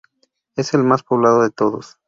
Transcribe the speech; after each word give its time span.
Es 0.55 0.73
el 0.73 0.83
más 0.83 1.03
poblado 1.03 1.43
de 1.43 1.51
todos. 1.51 1.99